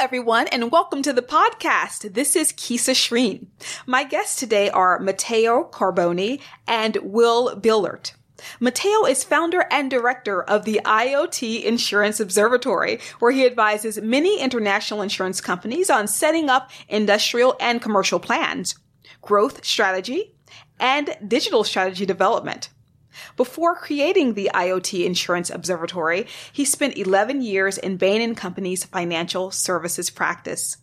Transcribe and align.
everyone, 0.00 0.46
and 0.46 0.72
welcome 0.72 1.02
to 1.02 1.12
the 1.12 1.20
podcast. 1.20 2.14
This 2.14 2.34
is 2.34 2.52
Kisa 2.52 2.92
Shreen. 2.92 3.48
My 3.84 4.02
guests 4.02 4.40
today 4.40 4.70
are 4.70 4.98
Matteo 4.98 5.64
Carbone 5.64 6.40
and 6.66 6.96
Will 7.02 7.54
Billert. 7.54 8.14
Matteo 8.60 9.04
is 9.04 9.24
founder 9.24 9.66
and 9.70 9.90
director 9.90 10.42
of 10.42 10.64
the 10.64 10.80
IoT 10.86 11.62
Insurance 11.62 12.18
Observatory, 12.18 12.98
where 13.18 13.30
he 13.30 13.44
advises 13.44 14.00
many 14.00 14.40
international 14.40 15.02
insurance 15.02 15.42
companies 15.42 15.90
on 15.90 16.08
setting 16.08 16.48
up 16.48 16.70
industrial 16.88 17.54
and 17.60 17.82
commercial 17.82 18.18
plans, 18.18 18.76
growth 19.20 19.66
strategy, 19.66 20.34
and 20.78 21.14
digital 21.28 21.62
strategy 21.62 22.06
development. 22.06 22.70
Before 23.36 23.74
creating 23.74 24.34
the 24.34 24.50
IoT 24.54 25.04
Insurance 25.04 25.50
Observatory, 25.50 26.26
he 26.52 26.64
spent 26.64 26.96
11 26.96 27.42
years 27.42 27.78
in 27.78 27.96
Bain 27.96 28.34
& 28.34 28.36
Company's 28.36 28.84
financial 28.84 29.50
services 29.50 30.10
practice. 30.10 30.76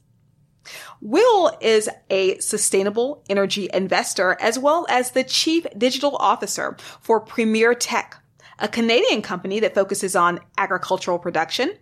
Will 1.01 1.51
is 1.61 1.89
a 2.09 2.37
sustainable 2.39 3.23
energy 3.29 3.69
investor 3.73 4.37
as 4.41 4.59
well 4.59 4.85
as 4.89 5.11
the 5.11 5.23
chief 5.23 5.65
digital 5.77 6.15
officer 6.17 6.75
for 7.01 7.21
Premier 7.21 7.73
Tech, 7.73 8.17
a 8.59 8.67
Canadian 8.67 9.21
company 9.21 9.59
that 9.59 9.75
focuses 9.75 10.15
on 10.15 10.39
agricultural 10.57 11.19
production, 11.19 11.73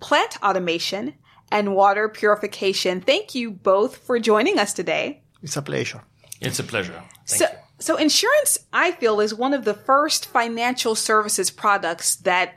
plant 0.00 0.42
automation, 0.42 1.14
and 1.52 1.74
water 1.74 2.08
purification. 2.08 3.00
Thank 3.00 3.34
you 3.34 3.50
both 3.50 3.98
for 3.98 4.18
joining 4.18 4.58
us 4.58 4.72
today. 4.72 5.22
It's 5.42 5.56
a 5.56 5.62
pleasure. 5.62 6.02
It's 6.40 6.58
a 6.58 6.64
pleasure. 6.64 7.02
Thank 7.26 7.42
so, 7.42 7.46
you. 7.46 7.58
So 7.78 7.96
insurance, 7.96 8.58
I 8.72 8.92
feel, 8.92 9.20
is 9.20 9.34
one 9.34 9.52
of 9.52 9.64
the 9.64 9.74
first 9.74 10.26
financial 10.26 10.94
services 10.94 11.50
products 11.50 12.16
that 12.16 12.54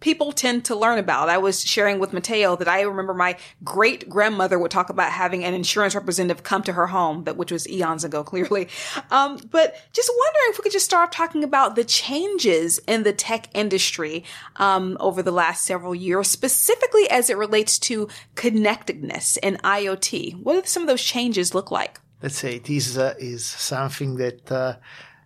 people 0.00 0.30
tend 0.32 0.64
to 0.64 0.76
learn 0.76 0.98
about. 0.98 1.28
I 1.28 1.38
was 1.38 1.64
sharing 1.64 1.98
with 1.98 2.12
Matteo 2.12 2.56
that 2.56 2.68
I 2.68 2.82
remember 2.82 3.14
my 3.14 3.36
great 3.64 4.08
grandmother 4.08 4.58
would 4.58 4.70
talk 4.70 4.90
about 4.90 5.10
having 5.10 5.44
an 5.44 5.54
insurance 5.54 5.94
representative 5.94 6.42
come 6.42 6.62
to 6.64 6.72
her 6.74 6.86
home, 6.86 7.24
that 7.24 7.36
which 7.36 7.50
was 7.50 7.68
eons 7.68 8.04
ago, 8.04 8.22
clearly. 8.24 8.68
Um, 9.10 9.38
but 9.50 9.76
just 9.92 10.10
wondering 10.14 10.50
if 10.50 10.58
we 10.58 10.62
could 10.62 10.72
just 10.72 10.84
start 10.84 11.12
talking 11.12 11.42
about 11.42 11.76
the 11.76 11.84
changes 11.84 12.78
in 12.86 13.02
the 13.02 13.12
tech 13.12 13.48
industry 13.54 14.24
um, 14.56 14.96
over 15.00 15.22
the 15.22 15.32
last 15.32 15.64
several 15.64 15.94
years, 15.94 16.28
specifically 16.28 17.08
as 17.10 17.30
it 17.30 17.36
relates 17.36 17.78
to 17.80 18.08
connectedness 18.34 19.38
and 19.38 19.62
IoT. 19.62 20.42
What 20.42 20.62
do 20.62 20.68
some 20.68 20.82
of 20.82 20.88
those 20.88 21.02
changes 21.02 21.54
look 21.54 21.70
like? 21.70 22.00
Let's 22.22 22.38
say 22.38 22.58
this 22.58 22.96
uh, 22.96 23.14
is 23.18 23.44
something 23.44 24.16
that 24.16 24.50
uh, 24.50 24.76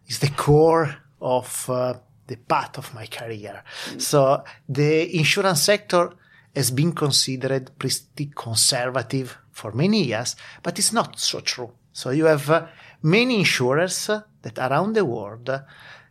is 0.06 0.18
the 0.18 0.30
core 0.30 0.96
of 1.20 1.68
uh, 1.70 1.94
the 2.26 2.36
path 2.36 2.78
of 2.78 2.94
my 2.94 3.06
career. 3.06 3.62
So 3.98 4.44
the 4.68 5.16
insurance 5.16 5.62
sector 5.62 6.12
has 6.54 6.70
been 6.70 6.92
considered 6.92 7.70
pretty 7.78 8.30
conservative 8.34 9.38
for 9.52 9.72
many 9.72 10.04
years, 10.04 10.36
but 10.62 10.78
it's 10.78 10.92
not 10.92 11.18
so 11.18 11.40
true. 11.40 11.72
So 11.92 12.10
you 12.10 12.24
have 12.26 12.48
uh, 12.50 12.66
many 13.02 13.38
insurers 13.40 14.06
that 14.06 14.58
around 14.58 14.94
the 14.94 15.04
world 15.04 15.48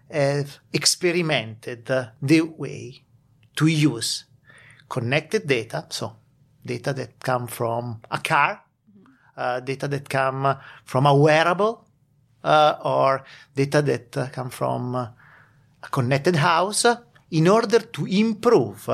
have 0.09 0.59
experimented 0.73 1.85
the 1.85 2.41
way 2.41 3.03
to 3.55 3.67
use 3.67 4.25
connected 4.87 5.45
data, 5.45 5.85
so 5.89 6.15
data 6.65 6.93
that 6.93 7.19
come 7.19 7.47
from 7.47 8.01
a 8.09 8.17
car 8.17 8.63
data 9.63 9.87
that 9.87 10.09
come 10.09 10.57
from 10.83 11.05
a 11.05 11.15
wearable 11.15 11.85
uh, 12.43 12.75
or 12.83 13.23
data 13.55 13.81
that 13.81 14.17
uh, 14.17 14.27
come 14.29 14.49
from 14.49 14.95
a 14.95 15.13
connected 15.91 16.35
house 16.35 16.85
in 17.31 17.47
order 17.47 17.79
to 17.79 18.05
improve 18.05 18.89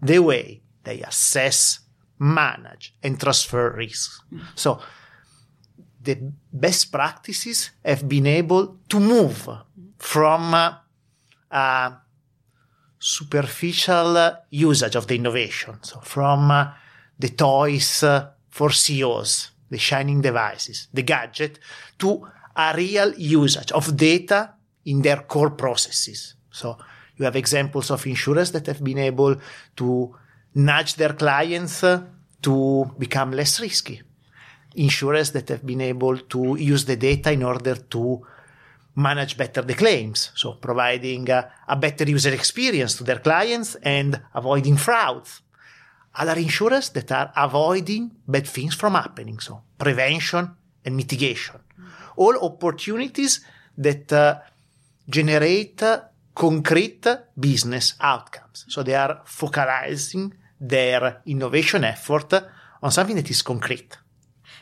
the 0.00 0.18
way 0.18 0.60
they 0.84 1.00
assess, 1.00 1.80
manage, 2.18 2.94
and 3.02 3.18
transfer 3.20 3.72
risks. 3.76 4.22
Mm. 4.32 4.42
So 4.54 4.80
the 6.02 6.32
best 6.52 6.90
practices 6.90 7.70
have 7.84 8.08
been 8.08 8.26
able 8.26 8.78
to 8.88 9.00
move 9.00 9.48
from 9.98 10.54
uh, 11.50 11.90
superficial 12.98 14.36
usage 14.50 14.96
of 14.96 15.06
the 15.06 15.16
innovation, 15.16 15.78
so 15.82 16.00
from 16.00 16.50
uh, 16.50 16.72
the 17.18 17.28
toys 17.30 18.02
uh, 18.02 18.30
for 18.48 18.70
CEOs 18.70 19.50
the 19.70 19.78
shining 19.78 20.20
devices, 20.20 20.88
the 20.92 21.02
gadget, 21.02 21.58
to 21.98 22.26
a 22.56 22.74
real 22.76 23.14
usage 23.14 23.72
of 23.72 23.96
data 23.96 24.54
in 24.84 25.02
their 25.02 25.22
core 25.22 25.50
processes. 25.50 26.34
So 26.50 26.76
you 27.16 27.24
have 27.24 27.36
examples 27.36 27.90
of 27.90 28.06
insurers 28.06 28.50
that 28.52 28.66
have 28.66 28.82
been 28.82 28.98
able 28.98 29.36
to 29.76 30.14
nudge 30.54 30.94
their 30.96 31.12
clients 31.12 31.84
uh, 31.84 32.02
to 32.42 32.90
become 32.98 33.32
less 33.32 33.60
risky. 33.60 34.02
Insurers 34.74 35.32
that 35.32 35.48
have 35.48 35.64
been 35.64 35.80
able 35.80 36.16
to 36.18 36.56
use 36.56 36.84
the 36.84 36.96
data 36.96 37.30
in 37.32 37.42
order 37.42 37.74
to 37.74 38.26
manage 38.96 39.36
better 39.36 39.62
the 39.62 39.74
claims. 39.74 40.30
So 40.34 40.54
providing 40.54 41.30
a, 41.30 41.50
a 41.68 41.76
better 41.76 42.04
user 42.04 42.32
experience 42.32 42.94
to 42.96 43.04
their 43.04 43.18
clients 43.18 43.76
and 43.76 44.20
avoiding 44.34 44.76
frauds 44.76 45.42
other 46.20 46.38
insurers 46.38 46.90
that 46.90 47.10
are 47.12 47.32
avoiding 47.36 48.10
bad 48.26 48.46
things 48.46 48.74
from 48.74 48.94
happening. 48.94 49.38
So 49.40 49.62
prevention 49.78 50.50
and 50.84 50.96
mitigation. 50.96 51.56
All 52.16 52.36
opportunities 52.44 53.40
that 53.76 54.12
uh, 54.12 54.38
generate 55.08 55.82
uh, 55.82 56.02
concrete 56.34 57.06
business 57.38 57.94
outcomes. 58.00 58.66
So 58.68 58.82
they 58.82 58.94
are 58.94 59.22
focalizing 59.24 60.34
their 60.60 61.22
innovation 61.26 61.84
effort 61.84 62.32
on 62.82 62.90
something 62.90 63.16
that 63.16 63.30
is 63.30 63.42
concrete. 63.42 63.96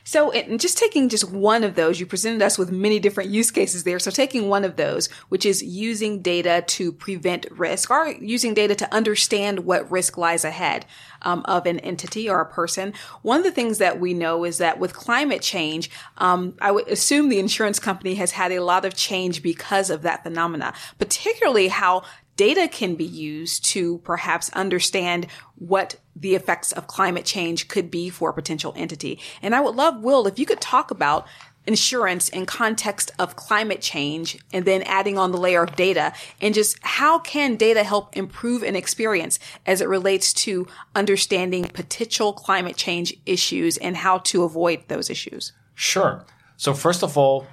So, 0.08 0.32
just 0.56 0.78
taking 0.78 1.10
just 1.10 1.30
one 1.30 1.62
of 1.62 1.74
those, 1.74 2.00
you 2.00 2.06
presented 2.06 2.40
us 2.40 2.56
with 2.56 2.72
many 2.72 2.98
different 2.98 3.28
use 3.28 3.50
cases 3.50 3.84
there. 3.84 3.98
So, 3.98 4.10
taking 4.10 4.48
one 4.48 4.64
of 4.64 4.76
those, 4.76 5.08
which 5.28 5.44
is 5.44 5.62
using 5.62 6.22
data 6.22 6.64
to 6.66 6.92
prevent 6.92 7.44
risk 7.50 7.90
or 7.90 8.08
using 8.08 8.54
data 8.54 8.74
to 8.76 8.94
understand 8.94 9.66
what 9.66 9.90
risk 9.90 10.16
lies 10.16 10.46
ahead 10.46 10.86
um, 11.20 11.42
of 11.44 11.66
an 11.66 11.78
entity 11.80 12.26
or 12.26 12.40
a 12.40 12.50
person. 12.50 12.94
One 13.20 13.40
of 13.40 13.44
the 13.44 13.50
things 13.50 13.76
that 13.78 14.00
we 14.00 14.14
know 14.14 14.44
is 14.44 14.56
that 14.56 14.78
with 14.78 14.94
climate 14.94 15.42
change, 15.42 15.90
um, 16.16 16.54
I 16.58 16.72
would 16.72 16.88
assume 16.88 17.28
the 17.28 17.38
insurance 17.38 17.78
company 17.78 18.14
has 18.14 18.30
had 18.30 18.50
a 18.50 18.60
lot 18.60 18.86
of 18.86 18.94
change 18.94 19.42
because 19.42 19.90
of 19.90 20.00
that 20.02 20.22
phenomena, 20.22 20.72
particularly 20.98 21.68
how 21.68 22.04
data 22.38 22.68
can 22.68 22.94
be 22.94 23.04
used 23.04 23.64
to 23.66 23.98
perhaps 23.98 24.48
understand 24.50 25.26
what 25.56 25.96
the 26.16 26.34
effects 26.34 26.72
of 26.72 26.86
climate 26.86 27.26
change 27.26 27.68
could 27.68 27.90
be 27.90 28.08
for 28.08 28.30
a 28.30 28.32
potential 28.32 28.72
entity. 28.76 29.20
And 29.42 29.54
I 29.54 29.60
would 29.60 29.74
love, 29.74 30.02
Will, 30.02 30.26
if 30.26 30.38
you 30.38 30.46
could 30.46 30.60
talk 30.60 30.90
about 30.90 31.26
insurance 31.66 32.28
in 32.30 32.46
context 32.46 33.10
of 33.18 33.36
climate 33.36 33.82
change 33.82 34.38
and 34.52 34.64
then 34.64 34.82
adding 34.84 35.18
on 35.18 35.32
the 35.32 35.36
layer 35.36 35.64
of 35.64 35.76
data 35.76 36.14
and 36.40 36.54
just 36.54 36.78
how 36.80 37.18
can 37.18 37.56
data 37.56 37.82
help 37.82 38.16
improve 38.16 38.62
an 38.62 38.74
experience 38.74 39.38
as 39.66 39.82
it 39.82 39.88
relates 39.88 40.32
to 40.32 40.66
understanding 40.94 41.64
potential 41.64 42.32
climate 42.32 42.76
change 42.76 43.12
issues 43.26 43.76
and 43.76 43.98
how 43.98 44.16
to 44.18 44.44
avoid 44.44 44.82
those 44.88 45.10
issues? 45.10 45.52
Sure. 45.74 46.24
So 46.56 46.72
first 46.72 47.02
of 47.02 47.18
all, 47.18 47.46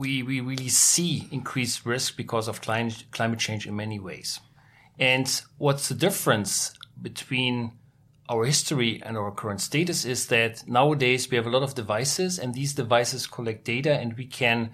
we, 0.00 0.22
we 0.22 0.40
really 0.40 0.70
see 0.70 1.28
increased 1.30 1.84
risk 1.84 2.16
because 2.16 2.48
of 2.48 2.62
climate, 2.62 3.04
climate 3.10 3.38
change 3.38 3.66
in 3.66 3.76
many 3.76 4.00
ways. 4.00 4.40
And 4.98 5.28
what's 5.58 5.90
the 5.90 5.94
difference 5.94 6.72
between 7.02 7.72
our 8.26 8.46
history 8.46 9.02
and 9.04 9.18
our 9.18 9.30
current 9.30 9.60
status 9.60 10.06
is 10.06 10.28
that 10.28 10.66
nowadays 10.66 11.30
we 11.30 11.36
have 11.36 11.46
a 11.46 11.50
lot 11.50 11.62
of 11.62 11.74
devices 11.74 12.38
and 12.38 12.54
these 12.54 12.72
devices 12.72 13.26
collect 13.26 13.64
data 13.64 13.92
and 13.92 14.16
we 14.16 14.24
can 14.24 14.70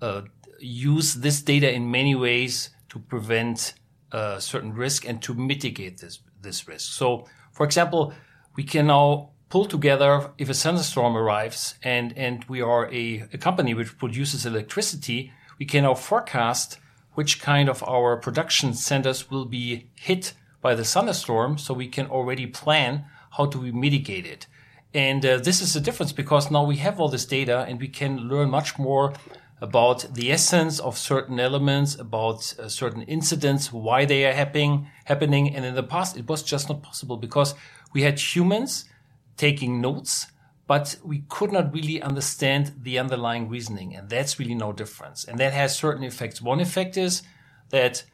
uh, 0.00 0.22
use 0.58 1.12
this 1.12 1.42
data 1.42 1.70
in 1.70 1.90
many 1.90 2.14
ways 2.14 2.70
to 2.88 2.98
prevent 2.98 3.74
uh, 4.12 4.38
certain 4.38 4.72
risk 4.72 5.06
and 5.06 5.20
to 5.20 5.34
mitigate 5.34 5.98
this, 5.98 6.20
this 6.40 6.66
risk. 6.66 6.90
So, 6.90 7.26
for 7.52 7.66
example, 7.66 8.14
we 8.56 8.64
can 8.64 8.86
now 8.86 9.33
pull 9.54 9.66
together 9.66 10.32
if 10.36 10.48
a 10.48 10.52
thunderstorm 10.52 11.16
arrives 11.16 11.76
and, 11.80 12.12
and 12.18 12.44
we 12.48 12.60
are 12.60 12.92
a, 12.92 13.22
a 13.32 13.38
company 13.38 13.72
which 13.72 13.96
produces 13.98 14.44
electricity, 14.44 15.32
we 15.60 15.64
can 15.64 15.84
now 15.84 15.94
forecast 15.94 16.80
which 17.12 17.40
kind 17.40 17.68
of 17.68 17.80
our 17.84 18.16
production 18.16 18.74
centers 18.74 19.30
will 19.30 19.44
be 19.44 19.88
hit 19.94 20.34
by 20.60 20.74
the 20.74 20.82
thunderstorm 20.82 21.56
so 21.56 21.72
we 21.72 21.86
can 21.86 22.08
already 22.08 22.48
plan 22.48 23.04
how 23.36 23.46
to 23.46 23.58
mitigate 23.72 24.26
it. 24.26 24.48
And 24.92 25.24
uh, 25.24 25.36
this 25.36 25.60
is 25.60 25.72
the 25.72 25.80
difference 25.80 26.10
because 26.10 26.50
now 26.50 26.64
we 26.64 26.78
have 26.78 26.98
all 26.98 27.08
this 27.08 27.24
data 27.24 27.64
and 27.68 27.78
we 27.78 27.86
can 27.86 28.28
learn 28.28 28.50
much 28.50 28.76
more 28.76 29.12
about 29.60 30.14
the 30.14 30.32
essence 30.32 30.80
of 30.80 30.98
certain 30.98 31.38
elements, 31.38 31.94
about 31.94 32.52
uh, 32.58 32.68
certain 32.68 33.02
incidents, 33.02 33.72
why 33.72 34.04
they 34.04 34.24
are 34.26 34.32
happening, 34.32 34.88
happening. 35.04 35.54
And 35.54 35.64
in 35.64 35.76
the 35.76 35.84
past, 35.84 36.16
it 36.16 36.26
was 36.26 36.42
just 36.42 36.68
not 36.68 36.82
possible 36.82 37.16
because 37.16 37.54
we 37.92 38.02
had 38.02 38.18
humans 38.18 38.86
taking 39.36 39.80
notes, 39.80 40.26
but 40.66 40.96
we 41.04 41.24
could 41.28 41.52
not 41.52 41.72
really 41.72 42.00
understand 42.00 42.72
the 42.82 42.98
underlying 42.98 43.48
reasoning. 43.48 43.94
And 43.94 44.08
that's 44.08 44.38
really 44.38 44.54
no 44.54 44.72
difference. 44.72 45.24
And 45.24 45.38
that 45.38 45.52
has 45.52 45.76
certain 45.76 46.04
effects. 46.04 46.40
One 46.40 46.60
effect 46.60 46.96
is 46.96 47.22
that 47.70 48.04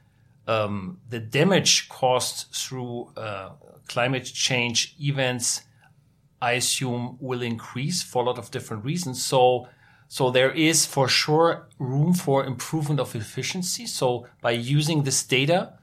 um, 0.46 0.98
the 1.08 1.20
damage 1.20 1.88
caused 1.88 2.46
through 2.52 3.10
uh, 3.16 3.50
climate 3.88 4.24
change 4.24 4.94
events 5.00 5.62
I 6.42 6.52
assume 6.52 7.18
will 7.20 7.42
increase 7.42 8.02
for 8.02 8.22
a 8.22 8.26
lot 8.26 8.38
of 8.38 8.50
different 8.50 8.84
reasons. 8.84 9.22
So, 9.24 9.68
so 10.08 10.30
there 10.30 10.50
is 10.50 10.86
for 10.86 11.06
sure 11.06 11.68
room 11.78 12.14
for 12.14 12.44
improvement 12.44 12.98
of 12.98 13.14
efficiency. 13.14 13.86
So 13.86 14.26
by 14.40 14.52
using 14.52 15.02
this 15.02 15.22
data, 15.22 15.74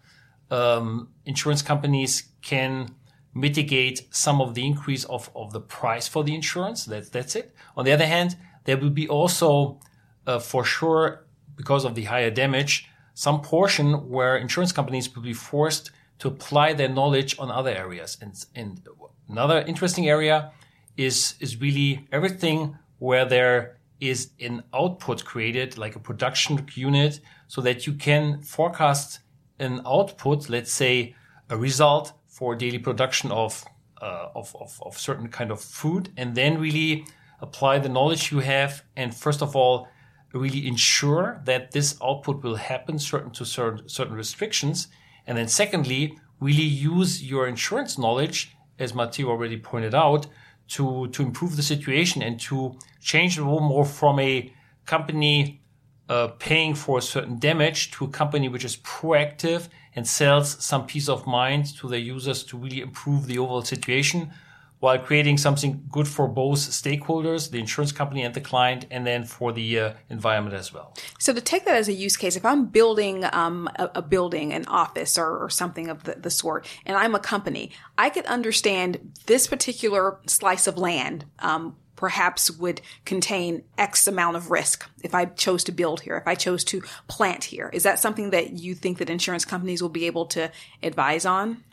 um, 0.50 1.10
insurance 1.26 1.62
companies 1.62 2.24
can 2.42 2.96
mitigate 3.38 4.08
some 4.10 4.42
of 4.42 4.56
the 4.56 4.66
increase 4.66 5.04
of, 5.06 5.30
of 5.36 5.54
the 5.54 5.62
price 5.62 6.08
for 6.08 6.24
the 6.24 6.34
insurance. 6.34 6.86
That's, 6.86 7.10
that's 7.10 7.36
it. 7.36 7.54
On 7.78 7.86
the 7.86 7.92
other 7.92 8.06
hand, 8.06 8.36
there 8.66 8.78
will 8.78 8.90
be 8.90 9.08
also, 9.08 9.80
uh, 10.26 10.40
for 10.40 10.64
sure, 10.66 11.26
because 11.56 11.86
of 11.86 11.94
the 11.96 12.06
higher 12.06 12.32
damage, 12.32 12.90
some 13.14 13.42
portion 13.42 14.10
where 14.10 14.38
insurance 14.38 14.72
companies 14.72 15.14
will 15.16 15.24
be 15.24 15.34
forced 15.34 15.92
to 16.20 16.28
apply 16.28 16.74
their 16.74 16.90
knowledge 16.90 17.38
on 17.40 17.52
other 17.52 17.70
areas. 17.70 18.18
And, 18.22 18.34
and 18.56 18.82
another 19.30 19.62
interesting 19.62 20.10
area 20.10 20.52
is, 20.98 21.36
is 21.40 21.62
really 21.62 22.08
everything 22.12 22.78
where 23.00 23.26
there 23.26 23.78
is 24.00 24.32
an 24.40 24.64
output 24.74 25.24
created, 25.26 25.78
like 25.78 25.96
a 25.96 26.00
production 26.00 26.66
unit, 26.74 27.20
so 27.48 27.62
that 27.62 27.86
you 27.86 27.94
can 27.94 28.42
forecast 28.42 29.20
an 29.60 29.82
output, 29.86 30.50
let's 30.50 30.72
say 30.72 31.16
a 31.50 31.58
result 31.58 32.14
for 32.38 32.56
daily 32.56 32.78
production 32.78 33.32
of, 33.32 33.66
uh, 34.00 34.28
of, 34.36 34.56
of, 34.62 34.80
of 34.84 34.98
certain 34.98 35.28
kind 35.28 35.50
of 35.52 35.60
food, 35.60 36.10
and 36.18 36.36
then 36.36 36.60
really 36.60 37.04
apply 37.42 37.80
the 37.80 37.90
knowledge 37.90 38.32
you 38.32 38.40
have. 38.42 38.84
And 38.96 39.14
first 39.14 39.42
of 39.42 39.56
all, 39.56 39.88
really 40.34 40.68
ensure 40.68 41.42
that 41.46 41.72
this 41.72 41.98
output 42.04 42.44
will 42.44 42.58
happen 42.58 43.00
certain 43.00 43.32
to 43.32 43.44
certain, 43.46 43.90
certain 43.90 44.16
restrictions. 44.16 44.88
And 45.26 45.36
then 45.38 45.48
secondly, 45.48 46.20
really 46.40 46.70
use 46.94 47.24
your 47.24 47.48
insurance 47.48 47.98
knowledge, 47.98 48.56
as 48.78 48.94
Matteo 48.94 49.30
already 49.30 49.58
pointed 49.58 49.96
out, 49.96 50.28
to, 50.68 51.08
to 51.08 51.24
improve 51.24 51.56
the 51.56 51.64
situation 51.64 52.22
and 52.22 52.40
to 52.42 52.78
change 53.02 53.38
the 53.38 53.44
role 53.44 53.62
more 53.62 53.86
from 53.86 54.20
a 54.20 54.54
company 54.86 55.62
uh, 56.10 56.28
paying 56.40 56.74
for 56.76 56.98
a 56.98 57.02
certain 57.02 57.38
damage 57.40 57.92
to 57.92 58.06
a 58.06 58.10
company 58.10 58.48
which 58.48 58.66
is 58.66 58.78
proactive 58.78 59.68
and 59.96 60.08
sells 60.08 60.64
some 60.64 60.86
peace 60.86 61.10
of 61.10 61.26
mind 61.28 61.66
to 61.78 61.88
their 61.88 62.00
users 62.00 62.44
to 62.44 62.58
really 62.58 62.82
improve 62.82 63.28
the 63.28 63.38
overall 63.38 63.62
situation 63.62 64.32
while 64.80 65.00
creating 65.00 65.38
something 65.38 65.84
good 65.92 66.08
for 66.08 66.28
both 66.28 66.60
stakeholders, 66.60 67.50
the 67.50 67.60
insurance 67.60 67.92
company 67.92 68.22
and 68.22 68.34
the 68.34 68.42
client, 68.42 68.86
and 68.92 69.08
then 69.08 69.24
for 69.24 69.52
the 69.52 69.80
uh, 69.80 69.94
environment 70.10 70.56
as 70.56 70.72
well. 70.72 70.94
So 71.18 71.34
to 71.34 71.42
take 71.42 71.66
that 71.66 71.76
as 71.76 71.88
a 71.88 71.94
use 71.94 72.16
case, 72.16 72.36
if 72.36 72.46
I'm 72.46 72.68
building 72.68 73.26
um, 73.34 73.70
a, 73.78 73.90
a, 73.96 74.02
building, 74.02 74.54
an 74.54 74.66
office, 74.68 75.18
or, 75.18 75.38
or 75.38 75.50
something 75.50 75.90
of 75.90 76.04
the, 76.04 76.14
the, 76.14 76.30
sort, 76.30 76.68
and 76.86 76.96
I'm 76.96 77.16
a 77.16 77.20
company, 77.20 77.72
I 77.98 78.10
could 78.10 78.26
understand 78.28 79.14
this 79.26 79.48
particular 79.48 80.20
slice 80.28 80.68
of 80.68 80.78
land. 80.78 81.26
Um, 81.40 81.76
perhaps 81.98 82.50
would 82.50 82.80
contain 83.04 83.64
X 83.78 84.08
amount 84.08 84.38
of 84.38 84.50
risk 84.50 84.90
if 85.04 85.14
I 85.14 85.26
chose 85.26 85.66
to 85.66 85.74
build 85.74 86.00
here, 86.02 86.16
if 86.16 86.28
I 86.28 86.36
chose 86.36 86.64
to 86.66 86.82
plant 87.10 87.44
here. 87.44 87.70
Is 87.74 87.84
that 87.84 88.00
something 88.00 88.30
that 88.30 88.54
you 88.54 88.74
think 88.74 89.00
that 89.00 89.10
insurance 89.10 89.44
companies 89.44 89.82
will 89.82 89.90
be 89.90 90.06
able 90.06 90.28
to 90.28 90.50
advise 90.82 91.26
on? 91.26 91.64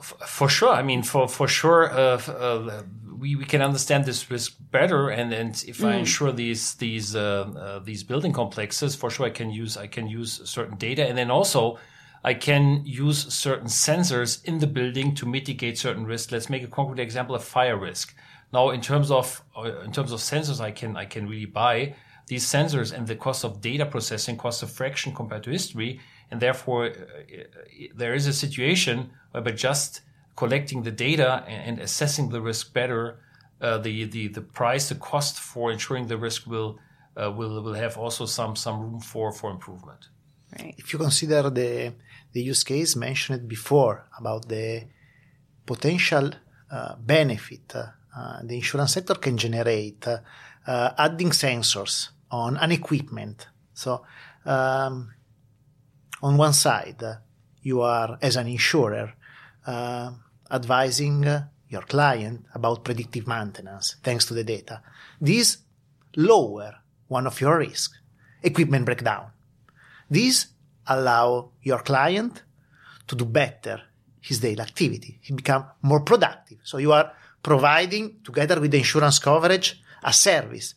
for 0.00 0.48
sure. 0.48 0.70
I 0.70 0.82
mean, 0.82 1.02
for 1.02 1.28
for 1.28 1.48
sure, 1.48 1.90
uh, 1.90 2.20
uh, 2.28 2.82
we 3.18 3.36
we 3.36 3.44
can 3.44 3.62
understand 3.62 4.04
this 4.04 4.30
risk 4.30 4.56
better. 4.70 5.08
And 5.10 5.32
and 5.32 5.52
if 5.66 5.78
mm. 5.78 5.88
I 5.88 5.94
insure 5.96 6.32
these 6.32 6.74
these 6.74 7.16
uh, 7.16 7.50
uh, 7.56 7.78
these 7.80 8.04
building 8.04 8.32
complexes, 8.32 8.94
for 8.94 9.10
sure, 9.10 9.26
I 9.26 9.30
can 9.30 9.50
use 9.50 9.76
I 9.76 9.86
can 9.86 10.06
use 10.06 10.40
certain 10.44 10.76
data, 10.76 11.06
and 11.06 11.16
then 11.16 11.30
also. 11.30 11.78
I 12.22 12.34
can 12.34 12.82
use 12.84 13.32
certain 13.32 13.68
sensors 13.68 14.44
in 14.44 14.58
the 14.58 14.66
building 14.66 15.14
to 15.14 15.24
mitigate 15.24 15.78
certain 15.78 16.04
risks. 16.04 16.30
Let's 16.30 16.50
make 16.50 16.62
a 16.62 16.66
concrete 16.66 17.02
example 17.02 17.34
of 17.34 17.42
fire 17.42 17.78
risk. 17.78 18.14
Now, 18.52 18.70
in 18.70 18.80
terms 18.80 19.10
of 19.10 19.42
uh, 19.56 19.80
in 19.82 19.92
terms 19.92 20.12
of 20.12 20.20
sensors, 20.20 20.60
I 20.60 20.70
can 20.70 20.96
I 20.96 21.04
can 21.04 21.28
really 21.28 21.46
buy 21.46 21.94
these 22.30 22.46
sensors 22.46 22.92
and 22.92 23.06
the 23.08 23.16
cost 23.16 23.44
of 23.44 23.60
data 23.60 23.84
processing 23.84 24.36
costs 24.36 24.62
a 24.62 24.66
fraction 24.66 25.12
compared 25.12 25.42
to 25.42 25.50
history 25.50 25.98
and 26.30 26.40
therefore 26.40 26.86
uh, 26.86 26.92
there 27.96 28.14
is 28.14 28.26
a 28.28 28.32
situation 28.32 29.10
where 29.32 29.42
by 29.42 29.50
just 29.50 30.02
collecting 30.36 30.82
the 30.84 30.92
data 30.92 31.44
and 31.48 31.80
assessing 31.80 32.30
the 32.30 32.40
risk 32.40 32.72
better, 32.72 33.18
uh, 33.60 33.78
the, 33.78 34.04
the, 34.04 34.28
the 34.28 34.40
price, 34.40 34.88
the 34.88 34.94
cost 34.94 35.38
for 35.38 35.72
ensuring 35.72 36.06
the 36.06 36.16
risk 36.16 36.46
will, 36.46 36.78
uh, 37.16 37.30
will, 37.32 37.60
will 37.62 37.74
have 37.74 37.98
also 37.98 38.24
some, 38.26 38.54
some 38.54 38.80
room 38.80 39.00
for, 39.00 39.32
for 39.32 39.50
improvement. 39.50 40.08
Right. 40.56 40.74
If 40.78 40.92
you 40.92 40.98
consider 40.98 41.50
the, 41.50 41.94
the 42.32 42.42
use 42.42 42.62
case 42.62 42.94
mentioned 42.96 43.48
before 43.48 44.06
about 44.18 44.48
the 44.48 44.84
potential 45.66 46.30
uh, 46.70 46.94
benefit 46.96 47.74
uh, 48.16 48.40
the 48.42 48.56
insurance 48.56 48.94
sector 48.94 49.14
can 49.14 49.36
generate 49.36 50.06
uh, 50.06 50.18
adding 50.98 51.30
sensors 51.30 52.08
on 52.30 52.56
an 52.56 52.72
equipment. 52.72 53.48
So 53.74 54.04
um, 54.44 55.12
on 56.22 56.36
one 56.36 56.52
side, 56.52 57.02
you 57.62 57.82
are, 57.82 58.18
as 58.20 58.36
an 58.36 58.46
insurer, 58.46 59.12
uh, 59.66 60.12
advising 60.50 61.24
your 61.68 61.82
client 61.82 62.46
about 62.54 62.84
predictive 62.84 63.26
maintenance 63.26 63.96
thanks 64.02 64.24
to 64.26 64.34
the 64.34 64.44
data. 64.44 64.82
This 65.20 65.58
lower 66.16 66.74
one 67.08 67.26
of 67.26 67.40
your 67.40 67.58
risks, 67.58 67.98
equipment 68.42 68.84
breakdown. 68.84 69.30
This 70.08 70.46
allow 70.86 71.50
your 71.62 71.80
client 71.80 72.42
to 73.06 73.16
do 73.16 73.24
better 73.24 73.82
his 74.20 74.40
daily 74.40 74.60
activity. 74.60 75.18
He 75.22 75.32
become 75.34 75.64
more 75.82 76.00
productive. 76.00 76.58
So 76.62 76.78
you 76.78 76.92
are 76.92 77.12
providing 77.42 78.20
together 78.24 78.60
with 78.60 78.70
the 78.70 78.78
insurance 78.78 79.18
coverage 79.18 79.82
a 80.02 80.12
service. 80.12 80.74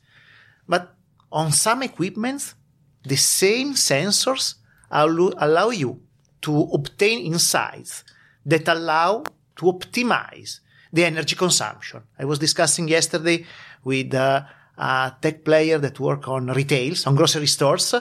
But 0.68 0.96
on 1.32 1.52
some 1.52 1.84
equipments, 1.84 2.56
the 3.04 3.16
same 3.16 3.74
sensors 3.74 4.56
allow 4.92 5.70
you 5.70 6.02
to 6.42 6.62
obtain 6.74 7.26
insights 7.26 8.04
that 8.46 8.68
allow 8.68 9.24
to 9.56 9.66
optimize 9.66 10.60
the 10.92 11.06
energy 11.06 11.36
consumption. 11.36 12.02
I 12.20 12.26
was 12.26 12.40
discussing 12.40 12.88
yesterday 12.88 13.46
with 13.84 14.14
uh, 14.14 14.44
a 14.78 15.16
tech 15.22 15.44
player 15.44 15.80
that 15.80 16.00
work 16.00 16.28
on 16.28 16.48
retails, 16.48 17.08
on 17.08 17.16
grocery 17.16 17.48
stores, 17.48 17.94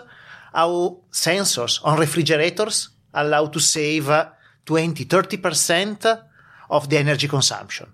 how 0.53 1.01
sensors 1.11 1.81
on 1.85 1.99
refrigerators 1.99 2.91
allow 3.15 3.47
to 3.47 3.61
save 3.61 4.11
uh, 4.11 4.29
20, 4.65 5.07
30% 5.07 6.23
of 6.71 6.89
the 6.89 6.99
energy 6.99 7.29
consumption. 7.29 7.87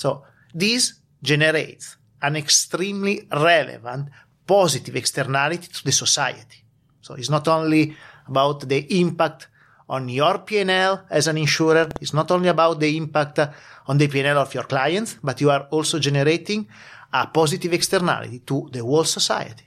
So 0.00 0.24
this 0.54 0.94
generates 1.22 1.98
an 2.22 2.34
extremely 2.36 3.28
relevant 3.30 4.08
positive 4.46 4.96
externality 4.96 5.68
to 5.68 5.84
the 5.84 5.92
society. 5.92 6.64
So 7.02 7.14
it's 7.14 7.28
not 7.28 7.46
only 7.48 7.94
about 8.26 8.66
the 8.66 8.80
impact 8.98 9.48
on 9.90 10.08
your 10.08 10.38
P&L 10.38 11.04
as 11.10 11.26
an 11.26 11.36
insurer. 11.36 11.86
It's 12.00 12.14
not 12.14 12.30
only 12.30 12.48
about 12.48 12.80
the 12.80 12.96
impact 12.96 13.40
on 13.86 13.98
the 13.98 14.08
P&L 14.08 14.38
of 14.38 14.54
your 14.54 14.64
clients, 14.64 15.18
but 15.22 15.38
you 15.42 15.50
are 15.50 15.66
also 15.70 15.98
generating 15.98 16.66
a 17.12 17.26
positive 17.26 17.74
externality 17.74 18.38
to 18.46 18.70
the 18.72 18.80
whole 18.80 19.04
society. 19.04 19.64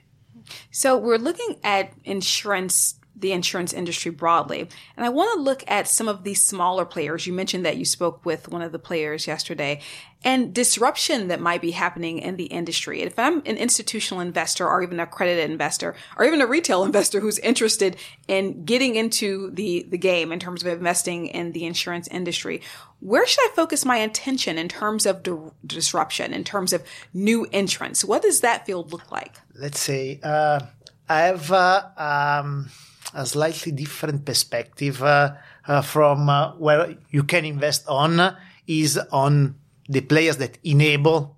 So 0.72 0.98
we're 0.98 1.24
looking 1.28 1.60
at 1.62 1.92
insurance 2.02 2.98
the 3.16 3.32
insurance 3.32 3.72
industry 3.72 4.10
broadly. 4.10 4.68
And 4.96 5.06
I 5.06 5.08
want 5.08 5.34
to 5.34 5.40
look 5.40 5.62
at 5.68 5.88
some 5.88 6.08
of 6.08 6.24
these 6.24 6.42
smaller 6.42 6.84
players. 6.84 7.26
You 7.26 7.32
mentioned 7.32 7.64
that 7.64 7.76
you 7.76 7.84
spoke 7.84 8.24
with 8.24 8.48
one 8.48 8.62
of 8.62 8.72
the 8.72 8.78
players 8.78 9.26
yesterday 9.26 9.80
and 10.24 10.54
disruption 10.54 11.28
that 11.28 11.40
might 11.40 11.60
be 11.60 11.72
happening 11.72 12.18
in 12.18 12.36
the 12.36 12.46
industry. 12.46 13.02
If 13.02 13.18
I'm 13.18 13.38
an 13.40 13.56
institutional 13.56 14.20
investor 14.20 14.66
or 14.66 14.82
even 14.82 14.98
a 14.98 15.04
accredited 15.04 15.50
investor 15.50 15.94
or 16.16 16.24
even 16.24 16.40
a 16.40 16.46
retail 16.46 16.82
investor 16.84 17.20
who's 17.20 17.38
interested 17.38 17.96
in 18.26 18.64
getting 18.64 18.96
into 18.96 19.50
the, 19.50 19.86
the 19.88 19.98
game 19.98 20.32
in 20.32 20.40
terms 20.40 20.62
of 20.62 20.72
investing 20.72 21.26
in 21.26 21.52
the 21.52 21.66
insurance 21.66 22.08
industry, 22.08 22.62
where 23.00 23.26
should 23.26 23.50
I 23.50 23.54
focus 23.54 23.84
my 23.84 23.98
attention 23.98 24.56
in 24.56 24.68
terms 24.68 25.04
of 25.04 25.22
di- 25.22 25.50
disruption, 25.66 26.32
in 26.32 26.42
terms 26.42 26.72
of 26.72 26.82
new 27.12 27.46
entrants? 27.52 28.04
What 28.04 28.22
does 28.22 28.40
that 28.40 28.64
field 28.64 28.92
look 28.92 29.12
like? 29.12 29.36
Let's 29.54 29.78
see. 29.78 30.20
uh, 30.22 30.60
I 31.06 31.20
have, 31.20 31.52
uh, 31.52 31.82
um, 31.98 32.70
a 33.14 33.24
slightly 33.24 33.72
different 33.72 34.24
perspective 34.24 35.02
uh, 35.02 35.34
uh, 35.66 35.80
from 35.82 36.28
uh, 36.28 36.52
where 36.56 36.96
you 37.10 37.22
can 37.22 37.44
invest 37.44 37.86
on 37.88 38.36
is 38.66 38.98
on 39.12 39.54
the 39.88 40.00
players 40.00 40.36
that 40.38 40.58
enable 40.64 41.36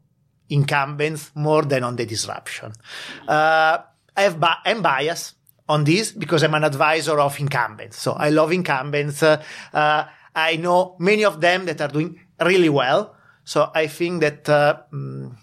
incumbents 0.48 1.30
more 1.34 1.62
than 1.62 1.84
on 1.84 1.96
the 1.96 2.06
disruption. 2.06 2.72
Uh, 3.28 3.78
I 4.16 4.22
have 4.22 4.40
bi- 4.40 4.58
I'm 4.64 4.82
biased 4.82 5.34
on 5.68 5.84
this 5.84 6.12
because 6.12 6.42
I'm 6.42 6.54
an 6.54 6.64
advisor 6.64 7.18
of 7.20 7.38
incumbents. 7.40 8.00
So 8.00 8.12
I 8.12 8.30
love 8.30 8.52
incumbents. 8.52 9.22
Uh, 9.22 9.42
uh, 9.74 10.04
I 10.34 10.56
know 10.56 10.96
many 10.98 11.24
of 11.24 11.40
them 11.40 11.66
that 11.66 11.80
are 11.80 11.88
doing 11.88 12.20
really 12.40 12.68
well. 12.68 13.16
So 13.44 13.70
I 13.74 13.86
think 13.86 14.20
that 14.22 14.44
mm, 14.44 15.36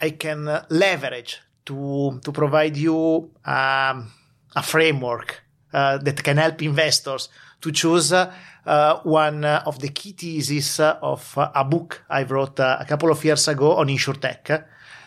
I 0.00 0.10
can 0.10 0.64
leverage 0.70 1.40
to 1.66 2.20
to 2.24 2.32
provide 2.32 2.76
you 2.76 3.30
um, 3.44 4.10
a 4.56 4.62
framework 4.62 5.42
uh, 5.72 5.98
that 5.98 6.22
can 6.22 6.36
help 6.36 6.62
investors 6.62 7.28
to 7.60 7.70
choose 7.72 8.12
uh, 8.12 8.32
uh, 8.66 9.00
one 9.02 9.44
uh, 9.44 9.62
of 9.66 9.78
the 9.78 9.88
key 9.88 10.12
theses 10.12 10.80
of 10.80 11.36
uh, 11.36 11.50
a 11.54 11.64
book 11.64 12.04
I 12.08 12.24
wrote 12.24 12.60
uh, 12.60 12.76
a 12.80 12.84
couple 12.84 13.10
of 13.10 13.24
years 13.24 13.48
ago 13.48 13.76
on 13.76 13.88
insurtech 13.88 14.64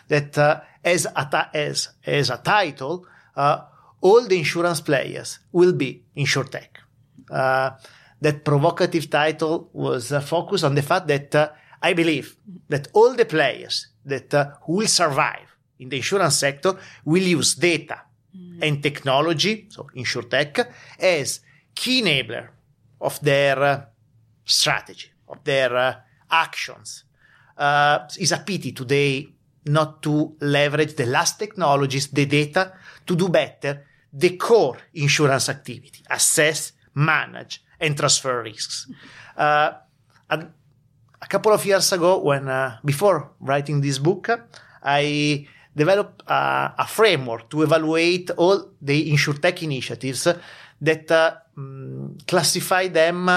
that 0.08 0.38
uh, 0.38 0.60
as, 0.84 1.06
a 1.06 1.28
ta- 1.30 1.50
as, 1.54 1.88
as 2.04 2.30
a 2.30 2.38
title, 2.38 3.06
all 4.00 4.26
the 4.26 4.38
insurance 4.38 4.80
players 4.80 5.38
will 5.52 5.72
be 5.72 6.02
insurtech. 6.16 6.68
that 7.28 8.44
provocative 8.44 9.08
title 9.10 9.70
was 9.72 10.12
focused 10.24 10.64
on 10.64 10.74
the 10.74 10.82
fact 10.82 11.06
that 11.06 11.56
I 11.82 11.92
believe 11.94 12.36
that 12.68 12.88
all 12.92 13.14
the 13.14 13.24
players 13.24 13.88
that 14.04 14.32
who 14.62 14.74
will 14.74 14.86
survive 14.86 15.56
in 15.78 15.88
the 15.88 15.96
insurance 15.96 16.36
sector 16.36 16.76
will 17.04 17.22
use 17.22 17.54
data. 17.54 18.02
And 18.60 18.82
technology, 18.82 19.66
so 19.68 19.88
insurtech, 19.96 20.66
as 20.98 21.40
key 21.74 22.02
enabler 22.02 22.48
of 23.00 23.20
their 23.20 23.62
uh, 23.62 23.84
strategy, 24.44 25.10
of 25.28 25.42
their 25.44 25.76
uh, 25.76 25.94
actions. 26.30 27.04
Uh, 27.56 28.00
it's 28.18 28.32
a 28.32 28.38
pity 28.38 28.72
today 28.72 29.28
not 29.66 30.02
to 30.02 30.36
leverage 30.40 30.94
the 30.94 31.06
last 31.06 31.38
technologies, 31.38 32.08
the 32.08 32.26
data, 32.26 32.72
to 33.06 33.16
do 33.16 33.28
better 33.28 33.84
the 34.14 34.36
core 34.36 34.78
insurance 34.94 35.48
activity, 35.48 36.02
assess, 36.08 36.72
manage, 36.94 37.62
and 37.80 37.96
transfer 37.96 38.42
risks. 38.42 38.88
Uh, 39.36 39.72
a, 40.30 40.46
a, 41.20 41.26
couple 41.26 41.52
of 41.52 41.66
years 41.66 41.92
ago, 41.92 42.20
when 42.20 42.48
uh, 42.48 42.78
before 42.84 43.32
writing 43.40 43.80
this 43.80 43.98
book, 43.98 44.28
I 44.82 45.48
developed 45.74 46.22
a 46.26 46.86
framework 46.86 47.48
to 47.50 47.62
evaluate 47.62 48.30
all 48.36 48.70
the 48.80 49.10
insurtech 49.10 49.62
initiatives 49.62 50.28
that 50.80 51.10
uh, 51.10 51.34
um, 51.56 52.16
classify 52.26 52.88
them 52.88 53.28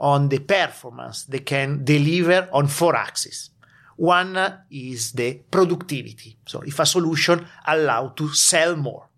on 0.00 0.28
the 0.28 0.38
performance 0.38 1.24
they 1.24 1.40
can 1.40 1.84
deliver 1.84 2.48
on 2.52 2.66
four 2.66 2.96
axes. 2.96 3.50
One 3.96 4.64
is 4.70 5.12
the 5.12 5.40
productivity. 5.50 6.36
So 6.46 6.60
if 6.62 6.78
a 6.78 6.86
solution 6.86 7.44
allow 7.66 8.08
to 8.08 8.32
sell 8.32 8.76
more. 8.76 9.08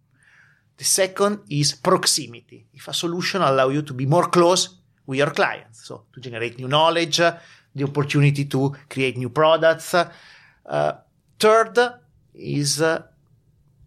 The 0.76 0.85
second 0.85 1.40
is 1.50 1.75
proximity. 1.75 2.67
If 2.73 2.88
a 2.88 2.95
solution 2.95 3.43
allow 3.43 3.69
you 3.69 3.83
to 3.83 3.93
be 3.93 4.07
more 4.07 4.29
close 4.29 4.81
with 5.07 5.19
your 5.19 5.31
clients. 5.33 5.87
So 5.87 6.05
to 6.14 6.21
generate 6.21 6.59
new 6.59 6.69
knowledge, 6.69 7.19
the 7.19 7.85
opportunity 7.85 8.47
to 8.47 8.75
create 8.88 9.19
new 9.19 9.29
products. 9.29 9.95
Uh, 9.95 10.93
third 11.38 12.00
is 12.34 12.80
uh, 12.80 13.02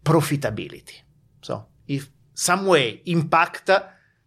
profitability. 0.03 1.01
So 1.41 1.65
if 1.87 2.09
some 2.33 2.65
way 2.65 3.01
impact 3.05 3.69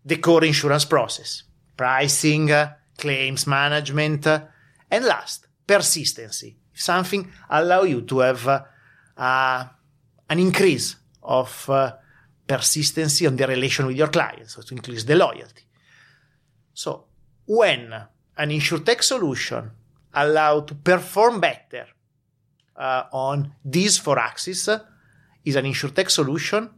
the 0.05 0.17
core 0.17 0.45
insurance 0.45 0.85
process, 0.85 1.43
pricing, 1.77 2.51
claims 2.97 3.47
management, 3.47 4.27
and 4.27 5.05
last, 5.05 5.49
persistency. 5.67 6.57
If 6.73 6.81
something 6.81 7.31
allow 7.51 7.83
you 7.83 8.03
to 8.03 8.19
have 8.21 8.65
uh, 9.17 9.65
an 10.29 10.39
increase 10.39 10.97
of 11.23 11.69
uh, 11.69 11.93
persistency 12.47 13.27
on 13.27 13.37
the 13.37 13.47
relation 13.47 13.87
with 13.87 13.97
your 13.97 14.09
clients, 14.09 14.55
so 14.55 14.63
to 14.63 14.75
increase 14.75 15.05
the 15.05 15.17
loyalty. 15.17 15.65
So 16.73 17.07
when 17.47 17.93
an 18.37 18.51
insurtech 18.51 19.03
solution 19.03 19.71
allow 20.15 20.61
to 20.61 20.75
perform 20.75 21.41
better 21.41 21.87
uh, 22.77 23.05
on 23.13 23.53
these 23.65 23.99
four 23.99 24.19
axes 24.19 24.69
is 25.45 25.57
an 25.57 25.65
insurtech 25.65 26.11
solution 26.11 26.71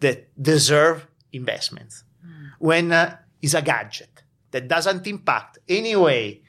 that 0.00 0.30
deserve 0.40 1.06
investments. 1.32 2.04
Mm. 2.24 2.50
When 2.58 2.92
uh, 2.92 3.16
is 3.40 3.54
a 3.54 3.62
gadget 3.62 4.22
that 4.52 4.68
doesn't 4.68 5.06
impact 5.06 5.58
any 5.68 5.96
way 5.96 6.42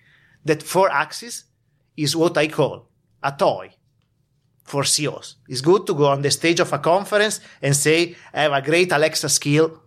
that 0.46 0.62
four 0.62 0.92
axis 0.92 1.46
is 1.98 2.16
what 2.16 2.38
I 2.38 2.48
call 2.48 2.88
a 3.22 3.32
toy 3.32 3.74
for 4.64 4.84
CEOs. 4.84 5.38
It's 5.48 5.62
good 5.62 5.86
to 5.88 5.94
go 5.94 6.08
on 6.08 6.22
the 6.22 6.32
stage 6.32 6.60
of 6.60 6.72
a 6.72 6.80
conference 6.80 7.40
and 7.62 7.76
say, 7.76 8.16
I 8.34 8.44
have 8.44 8.54
a 8.54 8.62
great 8.62 8.92
Alexa 8.92 9.30
skill, 9.30 9.82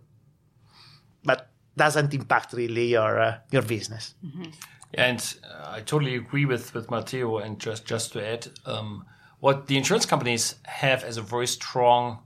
but 1.23 1.49
doesn't 1.75 2.13
impact 2.13 2.53
really 2.53 2.87
your, 2.87 3.19
uh, 3.19 3.37
your 3.51 3.63
business. 3.63 4.15
Mm-hmm. 4.25 4.49
And 4.93 5.35
uh, 5.43 5.71
I 5.71 5.81
totally 5.81 6.15
agree 6.15 6.45
with, 6.45 6.73
with 6.73 6.89
Matteo. 6.89 7.37
And 7.37 7.59
just, 7.59 7.85
just 7.85 8.13
to 8.13 8.25
add, 8.25 8.47
um, 8.65 9.05
what 9.39 9.67
the 9.67 9.77
insurance 9.77 10.05
companies 10.05 10.55
have 10.63 11.03
as 11.03 11.17
a 11.17 11.21
very 11.21 11.47
strong 11.47 12.19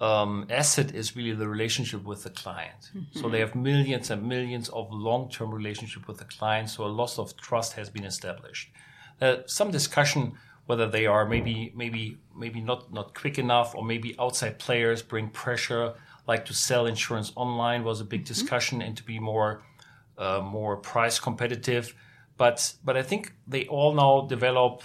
um, 0.00 0.46
asset 0.50 0.94
is 0.94 1.16
really 1.16 1.32
the 1.32 1.48
relationship 1.48 2.04
with 2.04 2.22
the 2.22 2.30
client. 2.30 2.90
Mm-hmm. 2.94 3.18
So 3.18 3.28
they 3.28 3.40
have 3.40 3.54
millions 3.54 4.10
and 4.10 4.22
millions 4.22 4.68
of 4.68 4.88
long-term 4.90 5.52
relationship 5.52 6.06
with 6.06 6.18
the 6.18 6.24
client. 6.24 6.70
So 6.70 6.84
a 6.84 6.86
loss 6.86 7.18
of 7.18 7.36
trust 7.36 7.74
has 7.74 7.90
been 7.90 8.04
established. 8.04 8.70
Uh, 9.20 9.36
some 9.46 9.70
discussion 9.70 10.36
whether 10.66 10.88
they 10.88 11.06
are 11.06 11.24
maybe 11.24 11.72
maybe 11.74 12.18
maybe 12.36 12.60
not 12.60 12.92
not 12.92 13.14
quick 13.14 13.38
enough 13.38 13.74
or 13.74 13.84
maybe 13.84 14.14
outside 14.18 14.58
players 14.58 15.00
bring 15.00 15.28
pressure 15.28 15.94
like 16.26 16.44
to 16.44 16.52
sell 16.52 16.86
insurance 16.86 17.32
online 17.36 17.84
was 17.84 18.00
a 18.00 18.04
big 18.04 18.22
mm-hmm. 18.22 18.34
discussion 18.34 18.82
and 18.82 18.96
to 18.96 19.04
be 19.04 19.18
more 19.18 19.62
uh, 20.18 20.40
more 20.40 20.76
price 20.76 21.18
competitive. 21.20 21.94
But 22.36 22.74
but 22.84 22.96
I 22.96 23.02
think 23.02 23.32
they 23.46 23.66
all 23.66 23.94
now 23.94 24.26
develop 24.28 24.82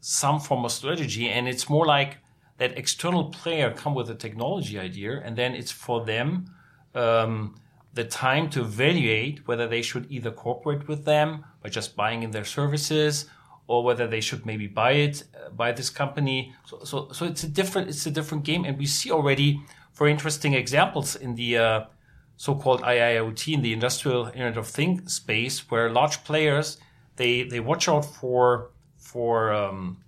some 0.00 0.40
form 0.40 0.64
of 0.64 0.72
strategy, 0.72 1.28
and 1.30 1.48
it's 1.48 1.68
more 1.68 1.86
like 1.86 2.18
that 2.58 2.76
external 2.78 3.24
player 3.30 3.70
come 3.70 3.94
with 3.94 4.10
a 4.10 4.14
technology 4.14 4.78
idea, 4.78 5.22
and 5.24 5.36
then 5.36 5.54
it's 5.54 5.72
for 5.72 6.04
them 6.04 6.54
um, 6.94 7.54
the 7.94 8.04
time 8.04 8.50
to 8.50 8.60
evaluate 8.60 9.46
whether 9.48 9.66
they 9.66 9.82
should 9.82 10.06
either 10.10 10.30
cooperate 10.30 10.86
with 10.86 11.04
them 11.04 11.44
by 11.62 11.68
just 11.68 11.96
buying 11.96 12.22
in 12.22 12.30
their 12.30 12.44
services, 12.44 13.26
or 13.66 13.82
whether 13.82 14.06
they 14.06 14.20
should 14.20 14.44
maybe 14.44 14.66
buy 14.66 14.92
it, 14.92 15.24
uh, 15.58 15.72
this 15.72 15.90
company. 15.90 16.52
So, 16.66 16.80
so, 16.84 17.08
so 17.12 17.24
it's 17.24 17.44
a 17.44 17.48
different, 17.48 17.88
it's 17.88 18.06
a 18.06 18.10
different 18.10 18.44
game, 18.44 18.64
and 18.64 18.78
we 18.78 18.86
see 18.86 19.10
already 19.10 19.60
very 19.94 20.10
interesting 20.10 20.54
examples 20.54 21.16
in 21.16 21.34
the 21.34 21.58
uh, 21.58 21.80
so-called 22.36 22.82
IIoT 22.82 23.54
in 23.54 23.62
the 23.62 23.72
industrial 23.72 24.26
Internet 24.26 24.56
of 24.56 24.66
Things 24.66 25.14
space, 25.14 25.70
where 25.70 25.90
large 25.90 26.24
players 26.24 26.78
they 27.16 27.44
they 27.44 27.60
watch 27.60 27.88
out 27.88 28.04
for 28.04 28.70
for 28.96 29.52
um, 29.52 29.98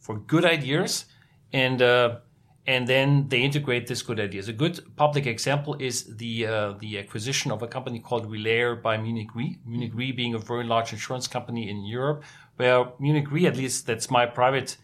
for 0.00 0.18
good 0.18 0.44
ideas 0.44 1.06
and 1.52 1.82
uh, 1.82 2.18
and 2.66 2.86
then 2.88 3.28
they 3.28 3.42
integrate 3.42 3.86
this 3.86 4.02
good 4.02 4.18
ideas. 4.18 4.48
A 4.48 4.52
good 4.52 4.80
public 4.96 5.26
example 5.26 5.76
is 5.78 6.16
the 6.16 6.46
uh, 6.46 6.72
the 6.78 6.98
acquisition 6.98 7.50
of 7.50 7.62
a 7.62 7.68
company 7.68 8.00
called 8.00 8.30
Relayr 8.30 8.80
by 8.80 8.96
Munich 8.96 9.34
Re. 9.34 9.58
Munich 9.66 9.92
Re 9.94 10.12
being 10.12 10.34
a 10.34 10.38
very 10.38 10.64
large 10.64 10.92
insurance 10.92 11.28
company 11.28 11.68
in 11.68 11.84
Europe, 11.84 12.24
where 12.56 12.86
Munich 12.98 13.30
Re, 13.30 13.46
at 13.46 13.56
least 13.56 13.86
that's 13.86 14.10
my 14.10 14.24
private 14.24 14.76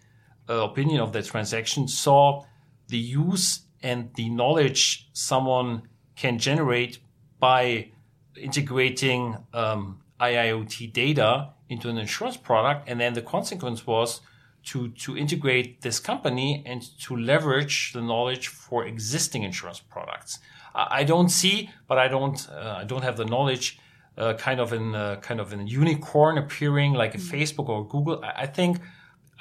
uh, 0.49 0.65
opinion 0.65 1.01
of 1.01 1.13
the 1.13 1.23
transaction, 1.23 1.89
saw 1.89 2.45
the 2.89 2.99
use 2.99 3.61
and 3.83 4.11
the 4.15 4.29
knowledge 4.29 5.09
someone 5.13 5.83
can 6.21 6.39
generate 6.39 6.99
by 7.39 7.91
integrating 8.37 9.23
um, 9.55 10.01
IIoT 10.21 10.93
data 10.93 11.31
into 11.69 11.89
an 11.89 11.99
insurance 11.99 12.37
product, 12.37 12.89
and 12.89 13.01
then 13.01 13.15
the 13.15 13.23
consequence 13.23 13.87
was 13.87 14.21
to 14.63 14.89
to 15.05 15.17
integrate 15.17 15.81
this 15.81 15.99
company 15.99 16.63
and 16.67 16.81
to 17.05 17.17
leverage 17.17 17.93
the 17.95 18.03
knowledge 18.11 18.49
for 18.49 18.85
existing 18.85 19.43
insurance 19.43 19.81
products. 19.95 20.39
I 20.75 21.03
don't 21.05 21.31
see, 21.31 21.71
but 21.89 21.99
I 21.99 22.09
don't 22.09 22.39
uh, 22.51 22.83
I 22.83 22.85
don't 22.85 23.03
have 23.09 23.17
the 23.17 23.25
knowledge. 23.25 23.79
Uh, 24.19 24.35
kind 24.35 24.61
of 24.61 24.73
in 24.73 24.95
uh, 24.95 25.17
kind 25.29 25.41
of 25.41 25.53
in 25.55 25.67
unicorn 25.67 26.37
appearing 26.37 26.93
like 26.93 27.15
a 27.15 27.19
mm-hmm. 27.19 27.37
Facebook 27.37 27.69
or 27.69 27.87
Google. 27.89 28.23
I, 28.23 28.43
I, 28.43 28.47
think 28.47 28.73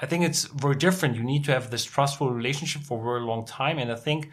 I 0.02 0.06
think 0.06 0.24
it's 0.24 0.46
very 0.46 0.76
different. 0.76 1.16
You 1.16 1.24
need 1.24 1.44
to 1.46 1.52
have 1.52 1.70
this 1.70 1.84
trustful 1.84 2.32
relationship 2.32 2.84
for 2.84 2.96
a 3.02 3.04
very 3.04 3.22
long 3.32 3.46
time, 3.46 3.78
and 3.78 3.92
I 3.92 3.96
think 3.96 4.30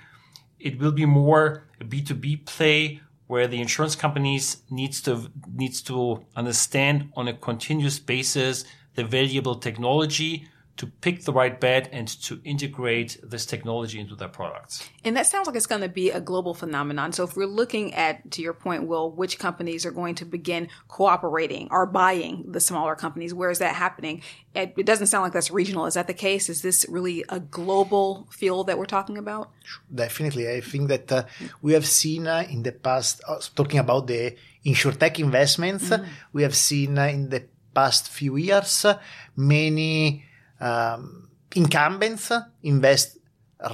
it 0.59 0.79
will 0.79 0.93
be 0.93 1.07
more 1.07 1.65
a 1.81 1.85
B 1.85 2.03
two 2.03 2.15
B 2.15 2.37
play 2.37 3.01
where 3.27 3.47
the 3.47 3.61
insurance 3.61 3.97
companies 3.97 4.63
needs 4.71 5.01
to 5.03 5.31
needs 5.53 5.83
to 5.83 6.25
understand 6.37 7.11
on 7.17 7.29
a 7.29 7.35
continuous 7.35 7.99
basis 7.99 8.65
the 8.95 9.05
valuable 9.05 9.57
technology 9.57 10.49
to 10.77 10.87
pick 10.87 11.25
the 11.25 11.33
right 11.33 11.59
bet 11.59 11.89
and 11.91 12.07
to 12.07 12.41
integrate 12.45 13.19
this 13.23 13.47
technology 13.47 13.99
into 13.99 14.15
their 14.15 14.29
products. 14.29 14.89
And 15.05 15.17
that 15.17 15.27
sounds 15.27 15.47
like 15.47 15.57
it's 15.57 15.67
going 15.67 15.81
to 15.81 15.89
be 15.89 16.11
a 16.11 16.21
global 16.21 16.53
phenomenon. 16.53 17.13
So 17.13 17.25
if 17.25 17.37
we're 17.37 17.47
looking 17.47 17.95
at, 17.95 18.31
to 18.33 18.43
your 18.43 18.53
point, 18.53 18.87
Will, 18.87 19.11
which 19.11 19.39
companies 19.39 19.87
are 19.87 19.91
going 19.91 20.15
to 20.17 20.25
begin 20.25 20.69
cooperating 20.89 21.69
or 21.71 21.87
buying 21.87 22.45
the 22.53 22.61
smaller 22.61 22.95
companies, 22.95 23.33
where 23.33 23.51
is 23.51 23.59
that 23.61 23.75
happening? 23.75 24.23
It, 24.55 24.75
it 24.77 24.87
doesn't 24.87 25.07
sound 25.07 25.23
like 25.23 25.33
that's 25.33 25.51
regional. 25.51 25.87
Is 25.87 25.95
that 25.95 26.07
the 26.07 26.15
case? 26.15 26.49
Is 26.49 26.63
this 26.63 26.85
really 26.89 27.25
a 27.29 27.41
global 27.41 28.29
field 28.31 28.67
that 28.67 28.79
we're 28.79 28.87
talking 28.87 29.17
about? 29.17 29.51
Definitely. 29.95 30.51
I 30.51 30.61
think 30.61 30.89
that 30.89 31.11
uh, 31.11 31.25
we 31.63 31.73
have 31.73 31.87
seen 31.87 32.27
uh, 32.27 32.47
in 32.51 32.63
the 32.63 32.73
past, 32.73 33.23
uh, 33.27 33.41
talking 33.55 33.81
about 33.81 34.07
the 34.07 34.37
insurtech 34.65 35.19
investments, 35.19 35.89
mm-hmm. 35.89 36.05
we 36.33 36.43
have 36.43 36.55
seen 36.55 36.99
uh, 36.99 37.07
in 37.07 37.31
the 37.31 37.45
past 37.75 38.09
few 38.09 38.37
years 38.37 38.85
uh, 38.85 38.99
many 39.37 40.25
um, 40.61 41.29
incumbents 41.55 42.33
invest 42.63 43.19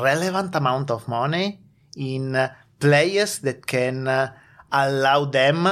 relevant 0.00 0.54
amount 0.54 0.90
of 0.90 1.08
money 1.08 1.58
in 1.96 2.36
uh, 2.36 2.52
players 2.78 3.38
that 3.40 3.66
can 3.66 4.08
uh, 4.08 4.32
allow 4.70 5.24
them 5.24 5.68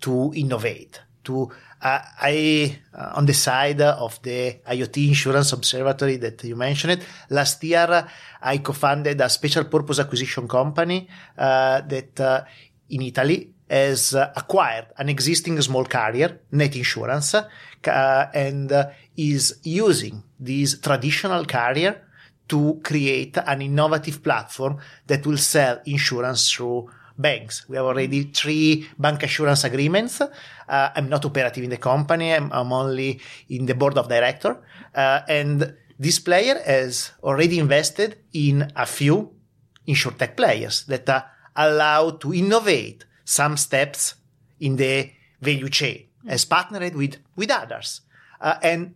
to 0.00 0.32
innovate. 0.34 1.00
To 1.24 1.50
uh, 1.82 2.00
I 2.20 2.78
uh, 2.94 3.12
on 3.14 3.26
the 3.26 3.34
side 3.34 3.80
of 3.80 4.20
the 4.22 4.60
IoT 4.66 5.08
Insurance 5.08 5.52
Observatory 5.52 6.16
that 6.16 6.42
you 6.44 6.56
mentioned 6.56 7.02
last 7.30 7.62
year, 7.64 8.06
I 8.42 8.58
co-founded 8.58 9.20
a 9.20 9.28
special 9.28 9.64
purpose 9.64 9.98
acquisition 9.98 10.48
company 10.48 11.08
uh, 11.36 11.82
that 11.82 12.20
uh, 12.20 12.44
in 12.90 13.02
Italy 13.02 13.54
has 13.70 14.14
uh, 14.14 14.32
acquired 14.36 14.88
an 14.98 15.08
existing 15.08 15.60
small 15.62 15.84
carrier, 15.84 16.40
Net 16.52 16.74
Insurance, 16.74 17.34
uh, 17.34 18.26
and 18.34 18.72
is 19.16 19.60
using 19.62 20.22
this 20.38 20.80
traditional 20.80 21.44
carrier 21.44 22.02
to 22.48 22.80
create 22.82 23.38
an 23.38 23.62
innovative 23.62 24.22
platform 24.22 24.78
that 25.06 25.24
will 25.24 25.38
sell 25.38 25.80
insurance 25.84 26.50
through 26.50 26.90
banks. 27.16 27.68
We 27.68 27.76
have 27.76 27.86
already 27.86 28.24
three 28.24 28.88
bancassurance 28.98 29.64
agreements. 29.64 30.20
Uh, 30.20 30.28
I'm 30.68 31.08
not 31.08 31.24
operative 31.24 31.62
in 31.62 31.70
the 31.70 31.76
company. 31.76 32.34
I'm, 32.34 32.50
I'm 32.52 32.72
only 32.72 33.20
in 33.48 33.66
the 33.66 33.74
board 33.74 33.98
of 33.98 34.08
director. 34.08 34.58
Uh, 34.94 35.20
and 35.28 35.76
this 35.98 36.18
player 36.18 36.60
has 36.64 37.12
already 37.22 37.58
invested 37.58 38.18
in 38.32 38.72
a 38.74 38.86
few 38.86 39.30
insurtech 39.86 40.36
players 40.36 40.84
that 40.84 41.08
are 41.08 41.30
allowed 41.54 42.20
to 42.22 42.34
innovate 42.34 43.04
some 43.30 43.56
steps 43.56 44.14
in 44.60 44.76
the 44.76 45.10
value 45.40 45.68
chain 45.68 46.06
as 46.26 46.44
partnered 46.44 46.94
with, 46.94 47.16
with 47.36 47.50
others. 47.50 48.02
Uh, 48.40 48.56
and 48.62 48.94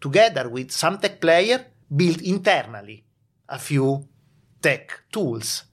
together 0.00 0.48
with 0.48 0.70
some 0.70 0.98
tech 0.98 1.20
player 1.20 1.64
build 1.94 2.20
internally 2.22 3.04
a 3.48 3.58
few 3.58 4.06
tech 4.60 5.04
tools 5.12 5.64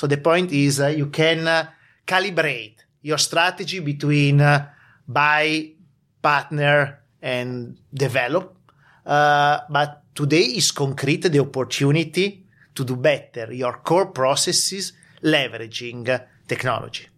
so 0.00 0.06
the 0.06 0.16
point 0.16 0.50
is 0.50 0.80
uh, 0.80 0.86
you 0.86 1.08
can 1.12 1.46
uh, 1.46 1.68
calibrate 2.06 2.76
your 3.02 3.18
strategy 3.18 3.80
between 3.80 4.40
uh, 4.40 4.66
buy, 5.06 5.72
partner, 6.22 7.04
and 7.20 7.76
develop. 7.92 8.56
Uh, 9.04 9.60
but 9.68 10.02
today 10.14 10.56
is 10.56 10.72
concrete 10.72 11.28
the 11.28 11.40
opportunity 11.40 12.46
to 12.74 12.82
do 12.82 12.96
better 12.96 13.52
your 13.52 13.82
core 13.84 14.06
processes 14.06 14.94
leveraging 15.22 16.08
uh, 16.08 16.20
technology. 16.48 17.09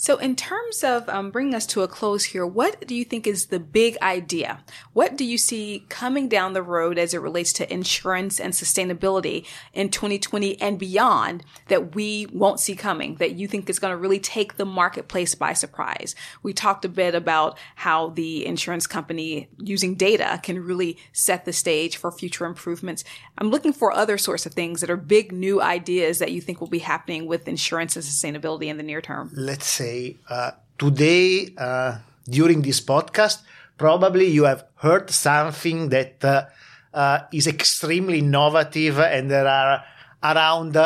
So, 0.00 0.16
in 0.18 0.36
terms 0.36 0.84
of 0.84 1.08
um, 1.08 1.32
bringing 1.32 1.56
us 1.56 1.66
to 1.66 1.82
a 1.82 1.88
close 1.88 2.26
here, 2.26 2.46
what 2.46 2.86
do 2.86 2.94
you 2.94 3.04
think 3.04 3.26
is 3.26 3.46
the 3.46 3.58
big 3.58 3.98
idea? 4.00 4.60
What 4.92 5.16
do 5.16 5.24
you 5.24 5.36
see 5.36 5.86
coming 5.88 6.28
down 6.28 6.52
the 6.52 6.62
road 6.62 6.98
as 6.98 7.14
it 7.14 7.20
relates 7.20 7.52
to 7.54 7.72
insurance 7.72 8.38
and 8.38 8.52
sustainability 8.52 9.44
in 9.72 9.88
2020 9.88 10.60
and 10.60 10.78
beyond 10.78 11.44
that 11.66 11.96
we 11.96 12.28
won't 12.32 12.60
see 12.60 12.76
coming, 12.76 13.16
that 13.16 13.32
you 13.32 13.48
think 13.48 13.68
is 13.68 13.80
going 13.80 13.90
to 13.90 13.96
really 13.96 14.20
take 14.20 14.56
the 14.56 14.64
marketplace 14.64 15.34
by 15.34 15.52
surprise? 15.52 16.14
We 16.44 16.52
talked 16.52 16.84
a 16.84 16.88
bit 16.88 17.16
about 17.16 17.58
how 17.74 18.10
the 18.10 18.46
insurance 18.46 18.86
company 18.86 19.48
using 19.58 19.96
data 19.96 20.38
can 20.44 20.64
really 20.64 20.96
set 21.12 21.44
the 21.44 21.52
stage 21.52 21.96
for 21.96 22.12
future 22.12 22.44
improvements. 22.44 23.02
I'm 23.36 23.50
looking 23.50 23.72
for 23.72 23.90
other 23.90 24.16
sorts 24.16 24.46
of 24.46 24.54
things 24.54 24.80
that 24.80 24.90
are 24.90 24.96
big 24.96 25.32
new 25.32 25.60
ideas 25.60 26.20
that 26.20 26.30
you 26.30 26.40
think 26.40 26.60
will 26.60 26.68
be 26.68 26.78
happening 26.78 27.26
with 27.26 27.48
insurance 27.48 27.96
and 27.96 28.04
sustainability 28.04 28.66
in 28.66 28.76
the 28.76 28.84
near 28.84 29.00
term. 29.00 29.32
Let's 29.34 29.66
say 29.66 29.87
say 29.88 30.16
uh, 30.28 30.50
today 30.76 31.48
uh, 31.56 31.96
during 32.28 32.62
this 32.62 32.80
podcast, 32.80 33.38
probably 33.76 34.26
you 34.26 34.44
have 34.44 34.64
heard 34.76 35.10
something 35.10 35.88
that 35.88 36.24
uh, 36.24 36.44
uh 36.92 37.18
is 37.32 37.46
extremely 37.46 38.18
innovative 38.18 38.98
and 38.98 39.30
there 39.30 39.46
are 39.46 39.84
around 40.22 40.76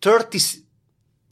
30, 0.00 0.38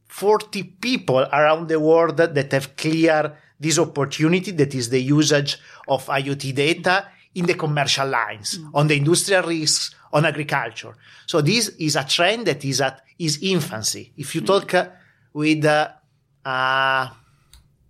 40 0.07 0.63
people 0.87 1.23
around 1.39 1.67
the 1.69 1.79
world 1.79 2.17
that 2.17 2.51
have 2.51 2.75
clear 2.75 3.21
this 3.59 3.79
opportunity 3.79 4.51
that 4.51 4.73
is 4.75 4.89
the 4.89 5.01
usage 5.01 5.57
of 5.87 6.05
IoT 6.07 6.53
data 6.53 7.07
in 7.35 7.45
the 7.45 7.53
commercial 7.53 8.07
lines, 8.07 8.57
mm. 8.57 8.69
on 8.73 8.87
the 8.87 8.97
industrial 8.97 9.43
risks, 9.43 9.95
on 10.11 10.25
agriculture. 10.25 10.93
So 11.25 11.41
this 11.41 11.69
is 11.79 11.95
a 11.95 12.03
trend 12.03 12.47
that 12.47 12.63
is 12.65 12.81
at 12.81 13.01
its 13.17 13.37
infancy. 13.41 14.11
If 14.17 14.35
you 14.35 14.41
talk 14.41 14.73
uh, 14.73 14.89
with 15.33 15.65
uh, 15.65 15.89
a 16.45 17.11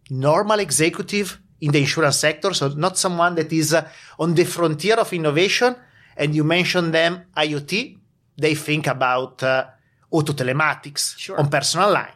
normal 0.10 0.60
executive 0.60 1.40
in 1.62 1.72
the 1.72 1.80
insurance 1.80 2.18
sector, 2.18 2.54
so 2.54 2.70
not 2.70 2.98
someone 2.98 3.36
that 3.36 3.52
is 3.52 3.74
uh, 3.74 3.88
on 4.20 4.34
the 4.34 4.46
frontier 4.46 4.96
of 4.96 5.12
innovation, 5.14 5.76
and 6.16 6.36
you 6.36 6.44
mention 6.44 6.92
them 6.92 7.26
IoT, 7.36 7.98
they 8.38 8.56
think 8.56 8.88
about 8.88 9.42
uh, 9.44 9.66
auto 10.12 10.34
telematics 10.34 11.18
sure. 11.18 11.40
on 11.40 11.50
personal 11.50 11.92
line. 11.92 12.14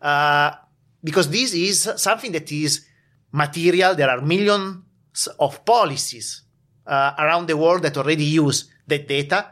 Uh, 0.00 0.52
because 1.02 1.28
this 1.28 1.54
is 1.54 1.90
something 1.96 2.32
that 2.32 2.50
is 2.50 2.86
material. 3.32 3.94
There 3.94 4.10
are 4.10 4.20
millions 4.20 5.28
of 5.38 5.64
policies 5.64 6.42
uh, 6.86 7.14
around 7.18 7.46
the 7.48 7.56
world 7.56 7.82
that 7.82 7.96
already 7.96 8.24
use 8.24 8.70
that 8.86 9.06
data. 9.06 9.46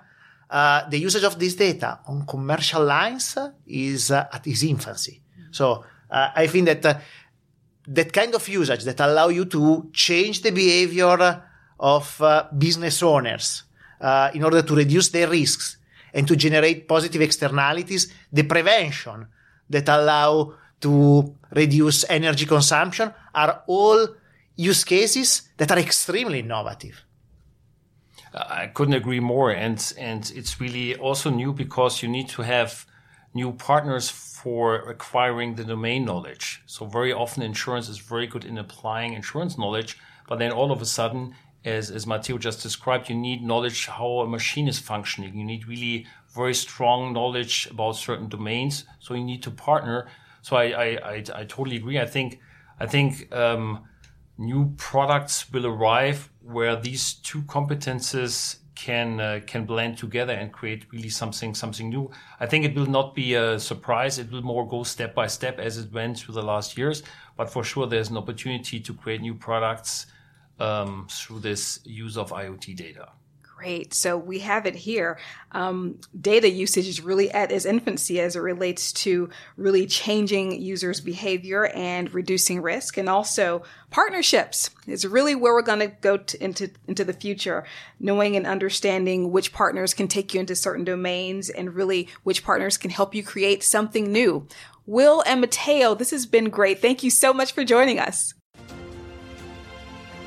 Uh, 0.48 0.88
the 0.88 0.98
usage 0.98 1.24
of 1.24 1.38
this 1.38 1.54
data 1.54 2.00
on 2.06 2.26
commercial 2.26 2.84
lines 2.84 3.36
is 3.66 4.10
uh, 4.10 4.26
at 4.32 4.46
its 4.46 4.62
infancy. 4.62 5.22
So 5.50 5.84
uh, 6.10 6.30
I 6.34 6.46
think 6.46 6.66
that 6.66 7.02
that 7.90 8.12
kind 8.12 8.34
of 8.34 8.48
usage 8.48 8.84
that 8.84 9.00
allow 9.00 9.28
you 9.28 9.44
to 9.44 9.90
change 9.92 10.42
the 10.42 10.50
behavior 10.50 11.42
of 11.78 12.22
uh, 12.22 12.46
business 12.56 13.02
owners 13.02 13.64
uh, 14.00 14.30
in 14.32 14.44
order 14.44 14.62
to 14.62 14.74
reduce 14.74 15.08
their 15.08 15.28
risks 15.28 15.76
and 16.14 16.26
to 16.26 16.36
generate 16.36 16.86
positive 16.86 17.20
externalities, 17.20 18.12
the 18.32 18.44
prevention 18.44 19.26
that 19.68 19.88
allow 19.88 20.54
to 20.80 21.34
reduce 21.50 22.08
energy 22.08 22.46
consumption 22.46 23.12
are 23.34 23.62
all 23.66 24.08
use 24.56 24.84
cases 24.84 25.50
that 25.56 25.70
are 25.70 25.78
extremely 25.78 26.40
innovative. 26.40 27.04
I 28.32 28.68
couldn't 28.68 28.94
agree 28.94 29.18
more, 29.18 29.50
and 29.50 29.92
and 29.98 30.30
it's 30.36 30.60
really 30.60 30.94
also 30.96 31.30
new 31.30 31.52
because 31.52 32.00
you 32.00 32.08
need 32.08 32.28
to 32.28 32.42
have 32.42 32.86
new 33.32 33.52
partners 33.52 34.10
for 34.10 34.76
acquiring 34.88 35.54
the 35.54 35.64
domain 35.64 36.04
knowledge. 36.04 36.62
So 36.66 36.86
very 36.86 37.12
often 37.12 37.42
insurance 37.42 37.88
is 37.88 37.98
very 37.98 38.26
good 38.26 38.44
in 38.44 38.58
applying 38.58 39.12
insurance 39.12 39.56
knowledge, 39.56 39.98
but 40.28 40.38
then 40.38 40.52
all 40.52 40.72
of 40.72 40.82
a 40.82 40.86
sudden, 40.86 41.34
as, 41.64 41.90
as 41.90 42.06
Matteo 42.06 42.38
just 42.38 42.62
described, 42.62 43.08
you 43.08 43.16
need 43.16 43.42
knowledge 43.42 43.86
how 43.86 44.20
a 44.20 44.26
machine 44.26 44.66
is 44.66 44.78
functioning. 44.78 45.36
You 45.36 45.44
need 45.44 45.68
really 45.68 46.06
very 46.34 46.54
strong 46.54 47.12
knowledge 47.12 47.68
about 47.70 47.96
certain 47.96 48.28
domains. 48.28 48.84
So 48.98 49.14
you 49.14 49.24
need 49.24 49.42
to 49.42 49.50
partner. 49.50 50.08
So 50.42 50.56
I, 50.56 50.64
I, 50.64 50.86
I, 50.86 51.24
I 51.34 51.44
totally 51.44 51.76
agree. 51.76 52.00
I 52.00 52.06
think, 52.06 52.40
I 52.78 52.86
think, 52.86 53.32
um, 53.34 53.84
new 54.38 54.72
products 54.78 55.52
will 55.52 55.66
arrive 55.66 56.30
where 56.40 56.74
these 56.74 57.12
two 57.12 57.42
competences 57.42 58.56
can 58.80 59.20
uh, 59.20 59.40
can 59.46 59.66
blend 59.66 59.98
together 59.98 60.32
and 60.32 60.50
create 60.52 60.86
really 60.90 61.10
something 61.10 61.54
something 61.54 61.90
new. 61.90 62.10
I 62.40 62.46
think 62.46 62.64
it 62.64 62.74
will 62.74 62.86
not 62.98 63.14
be 63.14 63.34
a 63.34 63.58
surprise. 63.58 64.18
It 64.18 64.32
will 64.32 64.42
more 64.42 64.66
go 64.66 64.84
step 64.84 65.14
by 65.14 65.26
step 65.26 65.58
as 65.58 65.76
it 65.76 65.92
went 65.92 66.18
through 66.18 66.34
the 66.34 66.42
last 66.42 66.78
years. 66.78 67.02
But 67.36 67.50
for 67.50 67.62
sure, 67.62 67.86
there's 67.86 68.08
an 68.08 68.16
opportunity 68.16 68.80
to 68.80 68.94
create 68.94 69.20
new 69.20 69.34
products 69.34 70.06
um, 70.58 71.06
through 71.10 71.40
this 71.40 71.80
use 71.84 72.16
of 72.16 72.30
IoT 72.30 72.74
data. 72.74 73.08
Great. 73.60 73.92
So 73.92 74.16
we 74.16 74.38
have 74.38 74.64
it 74.64 74.74
here. 74.74 75.18
Um, 75.52 76.00
data 76.18 76.48
usage 76.48 76.88
is 76.88 77.02
really 77.02 77.30
at 77.30 77.52
its 77.52 77.66
infancy 77.66 78.18
as 78.18 78.34
it 78.34 78.38
relates 78.38 78.90
to 79.04 79.28
really 79.58 79.86
changing 79.86 80.62
users' 80.62 81.02
behavior 81.02 81.66
and 81.66 82.12
reducing 82.14 82.62
risk, 82.62 82.96
and 82.96 83.06
also 83.06 83.62
partnerships 83.90 84.70
is 84.86 85.06
really 85.06 85.34
where 85.34 85.52
we're 85.52 85.60
going 85.60 85.80
to 85.80 85.88
go 85.88 86.18
into 86.40 86.70
into 86.88 87.04
the 87.04 87.12
future. 87.12 87.66
Knowing 87.98 88.34
and 88.34 88.46
understanding 88.46 89.30
which 89.30 89.52
partners 89.52 89.92
can 89.92 90.08
take 90.08 90.32
you 90.32 90.40
into 90.40 90.56
certain 90.56 90.86
domains, 90.86 91.50
and 91.50 91.74
really 91.74 92.08
which 92.22 92.42
partners 92.42 92.78
can 92.78 92.90
help 92.90 93.14
you 93.14 93.22
create 93.22 93.62
something 93.62 94.10
new. 94.10 94.48
Will 94.86 95.22
and 95.26 95.42
Matteo, 95.42 95.94
this 95.94 96.12
has 96.12 96.24
been 96.24 96.48
great. 96.48 96.80
Thank 96.80 97.02
you 97.02 97.10
so 97.10 97.34
much 97.34 97.52
for 97.52 97.62
joining 97.62 97.98
us. 97.98 98.32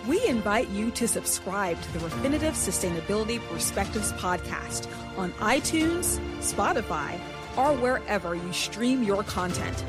We 0.08 0.26
invite 0.28 0.68
you 0.70 0.92
to 0.92 1.08
subscribe 1.08 1.82
to 1.82 1.94
the 1.94 2.00
Refinitiv 2.00 2.52
Sustainability 2.52 3.40
Perspectives 3.48 4.12
podcast 4.14 4.88
on 5.18 5.32
iTunes, 5.34 6.20
Spotify, 6.40 7.18
or 7.56 7.74
wherever 7.78 8.36
you 8.36 8.52
stream 8.52 9.04
your 9.04 9.24
content. 9.24 9.80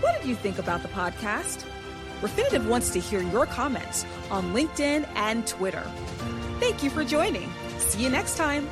What 0.00 0.20
did 0.20 0.28
you 0.28 0.36
think 0.36 0.58
about 0.58 0.82
the 0.82 0.88
podcast? 0.88 1.64
Refinitiv 2.20 2.68
wants 2.68 2.90
to 2.90 3.00
hear 3.00 3.22
your 3.22 3.46
comments 3.46 4.06
on 4.30 4.54
LinkedIn 4.54 5.08
and 5.16 5.44
Twitter. 5.46 5.82
Thank 6.60 6.84
you 6.84 6.90
for 6.90 7.04
joining. 7.04 7.50
See 7.78 8.04
you 8.04 8.10
next 8.10 8.36
time. 8.36 8.68